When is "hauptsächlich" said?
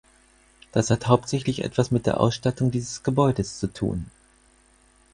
1.07-1.63